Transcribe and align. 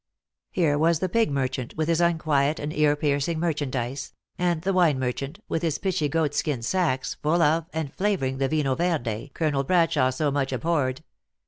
Here 0.49 0.79
was 0.79 0.97
the 0.97 1.07
pig 1.09 1.29
merchant, 1.29 1.77
with 1.77 1.87
his 1.87 2.01
unquiet 2.01 2.59
and 2.59 2.75
ear 2.75 2.95
piercing 2.95 3.39
merchandise, 3.39 4.13
and 4.35 4.63
the 4.63 4.73
wine 4.73 4.97
merchant, 4.97 5.41
with 5.47 5.61
his 5.61 5.77
pitchy 5.77 6.09
goat 6.09 6.33
skin 6.33 6.63
sacks, 6.63 7.13
full 7.21 7.43
of, 7.43 7.67
and 7.71 7.93
flavoring 7.93 8.39
the 8.39 8.49
mnJio 8.49 8.75
verde 8.75 9.29
Colonel 9.35 9.63
Bradshawe 9.63 10.09
so 10.11 10.31
much 10.31 10.51
abhorred. 10.51 11.03